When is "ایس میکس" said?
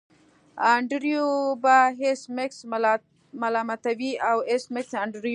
2.03-2.57, 4.49-4.91